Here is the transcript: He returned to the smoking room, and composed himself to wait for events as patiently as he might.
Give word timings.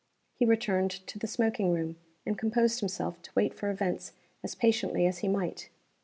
He 0.33 0.47
returned 0.47 0.89
to 0.89 1.19
the 1.19 1.27
smoking 1.27 1.71
room, 1.71 1.95
and 2.25 2.35
composed 2.35 2.79
himself 2.79 3.21
to 3.21 3.29
wait 3.35 3.53
for 3.53 3.69
events 3.69 4.13
as 4.43 4.55
patiently 4.55 5.05
as 5.05 5.19
he 5.19 5.27
might. 5.27 5.69